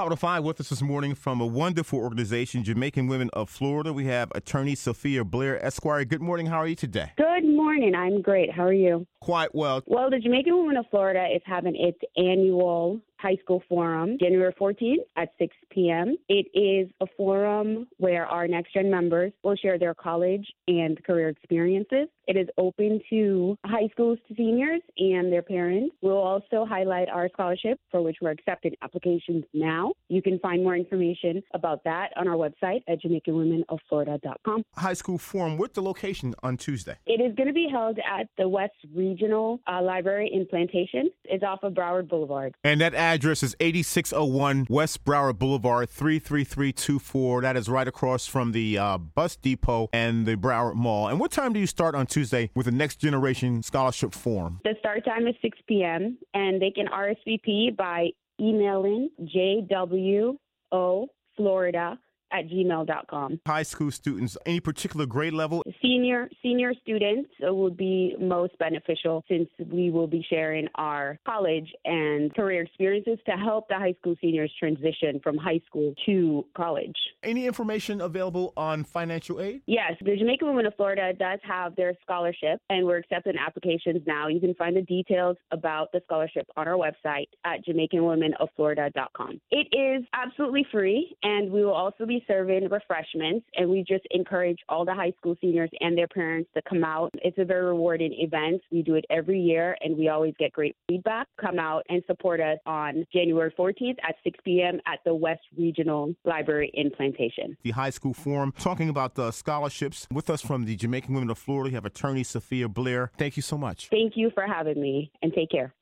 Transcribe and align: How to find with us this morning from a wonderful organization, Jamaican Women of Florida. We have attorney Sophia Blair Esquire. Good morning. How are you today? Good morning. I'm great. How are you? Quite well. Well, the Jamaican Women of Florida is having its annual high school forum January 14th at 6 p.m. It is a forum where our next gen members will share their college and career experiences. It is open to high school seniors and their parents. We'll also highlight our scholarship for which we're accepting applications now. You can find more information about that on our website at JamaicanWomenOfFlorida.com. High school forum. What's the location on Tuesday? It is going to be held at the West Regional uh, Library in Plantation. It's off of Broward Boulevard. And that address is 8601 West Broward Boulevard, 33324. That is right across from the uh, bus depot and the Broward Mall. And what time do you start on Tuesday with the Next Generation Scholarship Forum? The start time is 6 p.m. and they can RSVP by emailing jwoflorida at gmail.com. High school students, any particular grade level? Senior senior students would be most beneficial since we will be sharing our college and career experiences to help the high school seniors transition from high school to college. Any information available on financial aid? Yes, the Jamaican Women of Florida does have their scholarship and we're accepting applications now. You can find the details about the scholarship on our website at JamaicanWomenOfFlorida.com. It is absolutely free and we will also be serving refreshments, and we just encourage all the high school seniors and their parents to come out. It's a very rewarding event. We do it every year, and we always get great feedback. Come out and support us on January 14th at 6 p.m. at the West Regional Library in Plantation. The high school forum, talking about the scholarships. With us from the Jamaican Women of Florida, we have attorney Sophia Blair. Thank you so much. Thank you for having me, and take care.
How 0.00 0.08
to 0.08 0.14
find 0.14 0.44
with 0.44 0.60
us 0.60 0.68
this 0.68 0.80
morning 0.80 1.16
from 1.16 1.40
a 1.40 1.46
wonderful 1.46 1.98
organization, 1.98 2.62
Jamaican 2.62 3.08
Women 3.08 3.30
of 3.32 3.50
Florida. 3.50 3.92
We 3.92 4.04
have 4.04 4.30
attorney 4.32 4.76
Sophia 4.76 5.24
Blair 5.24 5.60
Esquire. 5.60 6.04
Good 6.04 6.22
morning. 6.22 6.46
How 6.46 6.58
are 6.58 6.68
you 6.68 6.76
today? 6.76 7.10
Good 7.16 7.44
morning. 7.44 7.96
I'm 7.96 8.22
great. 8.22 8.52
How 8.52 8.62
are 8.62 8.72
you? 8.72 9.08
Quite 9.20 9.56
well. 9.56 9.82
Well, 9.86 10.08
the 10.08 10.20
Jamaican 10.20 10.56
Women 10.56 10.76
of 10.76 10.86
Florida 10.92 11.26
is 11.34 11.42
having 11.44 11.74
its 11.74 11.98
annual 12.16 13.00
high 13.18 13.36
school 13.42 13.62
forum 13.68 14.16
January 14.20 14.54
14th 14.60 15.04
at 15.16 15.30
6 15.38 15.54
p.m. 15.70 16.16
It 16.28 16.46
is 16.54 16.90
a 17.00 17.06
forum 17.16 17.86
where 17.98 18.26
our 18.26 18.46
next 18.48 18.72
gen 18.74 18.90
members 18.90 19.32
will 19.42 19.56
share 19.56 19.78
their 19.78 19.94
college 19.94 20.46
and 20.66 21.02
career 21.04 21.28
experiences. 21.28 22.08
It 22.26 22.36
is 22.36 22.48
open 22.58 23.00
to 23.08 23.56
high 23.64 23.88
school 23.90 24.16
seniors 24.36 24.82
and 24.98 25.32
their 25.32 25.42
parents. 25.42 25.96
We'll 26.02 26.18
also 26.18 26.66
highlight 26.68 27.08
our 27.08 27.28
scholarship 27.30 27.80
for 27.90 28.02
which 28.02 28.16
we're 28.20 28.30
accepting 28.30 28.74
applications 28.82 29.44
now. 29.54 29.92
You 30.08 30.20
can 30.20 30.38
find 30.40 30.62
more 30.62 30.76
information 30.76 31.42
about 31.54 31.84
that 31.84 32.10
on 32.16 32.28
our 32.28 32.36
website 32.36 32.82
at 32.86 33.02
JamaicanWomenOfFlorida.com. 33.02 34.62
High 34.76 34.92
school 34.92 35.16
forum. 35.16 35.56
What's 35.56 35.74
the 35.74 35.82
location 35.82 36.34
on 36.42 36.58
Tuesday? 36.58 36.96
It 37.06 37.20
is 37.22 37.34
going 37.34 37.46
to 37.46 37.54
be 37.54 37.68
held 37.70 37.98
at 37.98 38.28
the 38.36 38.48
West 38.48 38.74
Regional 38.94 39.60
uh, 39.66 39.80
Library 39.82 40.30
in 40.32 40.46
Plantation. 40.46 41.10
It's 41.24 41.42
off 41.42 41.62
of 41.62 41.72
Broward 41.72 42.08
Boulevard. 42.08 42.54
And 42.62 42.80
that 42.82 42.94
address 43.14 43.42
is 43.42 43.56
8601 43.58 44.66
West 44.68 45.02
Broward 45.02 45.38
Boulevard, 45.38 45.88
33324. 45.88 47.40
That 47.40 47.56
is 47.56 47.66
right 47.68 47.88
across 47.88 48.26
from 48.26 48.52
the 48.52 48.76
uh, 48.76 48.98
bus 48.98 49.36
depot 49.36 49.88
and 49.94 50.26
the 50.26 50.36
Broward 50.36 50.74
Mall. 50.74 51.08
And 51.08 51.18
what 51.18 51.30
time 51.30 51.54
do 51.54 51.60
you 51.60 51.66
start 51.66 51.94
on 51.94 52.06
Tuesday 52.06 52.50
with 52.54 52.66
the 52.66 52.72
Next 52.72 52.96
Generation 52.96 53.62
Scholarship 53.62 54.12
Forum? 54.12 54.60
The 54.64 54.74
start 54.80 55.06
time 55.06 55.26
is 55.26 55.34
6 55.40 55.56
p.m. 55.66 56.18
and 56.34 56.60
they 56.60 56.70
can 56.70 56.86
RSVP 56.86 57.76
by 57.76 58.10
emailing 58.38 59.08
jwoflorida 60.70 61.98
at 62.32 62.48
gmail.com. 62.48 63.40
High 63.46 63.62
school 63.62 63.90
students, 63.90 64.36
any 64.46 64.60
particular 64.60 65.06
grade 65.06 65.32
level? 65.32 65.62
Senior 65.82 66.28
senior 66.42 66.72
students 66.82 67.30
would 67.40 67.76
be 67.76 68.14
most 68.20 68.58
beneficial 68.58 69.24
since 69.28 69.48
we 69.70 69.90
will 69.90 70.06
be 70.06 70.24
sharing 70.28 70.68
our 70.74 71.18
college 71.26 71.68
and 71.84 72.34
career 72.34 72.62
experiences 72.62 73.18
to 73.26 73.32
help 73.32 73.68
the 73.68 73.74
high 73.74 73.94
school 74.00 74.14
seniors 74.20 74.52
transition 74.58 75.20
from 75.22 75.36
high 75.36 75.60
school 75.66 75.94
to 76.06 76.44
college. 76.56 76.96
Any 77.22 77.46
information 77.46 78.00
available 78.00 78.52
on 78.56 78.84
financial 78.84 79.40
aid? 79.40 79.62
Yes, 79.66 79.92
the 80.00 80.16
Jamaican 80.16 80.48
Women 80.48 80.66
of 80.66 80.74
Florida 80.76 81.12
does 81.12 81.40
have 81.42 81.74
their 81.76 81.94
scholarship 82.02 82.60
and 82.70 82.86
we're 82.86 82.98
accepting 82.98 83.34
applications 83.38 84.02
now. 84.06 84.28
You 84.28 84.40
can 84.40 84.54
find 84.54 84.76
the 84.76 84.82
details 84.82 85.36
about 85.50 85.92
the 85.92 86.00
scholarship 86.04 86.46
on 86.56 86.68
our 86.68 86.74
website 86.74 87.28
at 87.44 87.64
JamaicanWomenOfFlorida.com. 87.66 89.40
It 89.50 89.68
is 89.72 90.04
absolutely 90.12 90.66
free 90.70 91.16
and 91.22 91.50
we 91.50 91.64
will 91.64 91.72
also 91.72 92.06
be 92.06 92.17
serving 92.26 92.68
refreshments, 92.68 93.46
and 93.54 93.68
we 93.68 93.84
just 93.86 94.04
encourage 94.10 94.58
all 94.68 94.84
the 94.84 94.94
high 94.94 95.12
school 95.18 95.36
seniors 95.40 95.70
and 95.80 95.96
their 95.96 96.08
parents 96.08 96.50
to 96.54 96.62
come 96.68 96.84
out. 96.84 97.10
It's 97.22 97.38
a 97.38 97.44
very 97.44 97.66
rewarding 97.66 98.14
event. 98.18 98.62
We 98.70 98.82
do 98.82 98.94
it 98.94 99.04
every 99.10 99.40
year, 99.40 99.76
and 99.80 99.96
we 99.96 100.08
always 100.08 100.34
get 100.38 100.52
great 100.52 100.76
feedback. 100.88 101.26
Come 101.40 101.58
out 101.58 101.84
and 101.88 102.02
support 102.06 102.40
us 102.40 102.58
on 102.66 103.04
January 103.12 103.52
14th 103.58 103.96
at 104.06 104.16
6 104.24 104.38
p.m. 104.44 104.80
at 104.86 104.98
the 105.04 105.14
West 105.14 105.42
Regional 105.56 106.14
Library 106.24 106.70
in 106.74 106.90
Plantation. 106.90 107.56
The 107.62 107.72
high 107.72 107.90
school 107.90 108.14
forum, 108.14 108.52
talking 108.58 108.88
about 108.88 109.14
the 109.14 109.30
scholarships. 109.30 110.06
With 110.10 110.30
us 110.30 110.40
from 110.40 110.64
the 110.64 110.76
Jamaican 110.76 111.14
Women 111.14 111.30
of 111.30 111.38
Florida, 111.38 111.70
we 111.70 111.74
have 111.74 111.84
attorney 111.84 112.24
Sophia 112.24 112.68
Blair. 112.68 113.10
Thank 113.18 113.36
you 113.36 113.42
so 113.42 113.58
much. 113.58 113.88
Thank 113.88 114.14
you 114.16 114.30
for 114.34 114.46
having 114.46 114.80
me, 114.80 115.10
and 115.22 115.32
take 115.32 115.50
care. 115.50 115.74